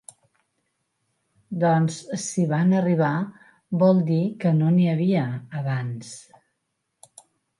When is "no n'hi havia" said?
4.61-5.27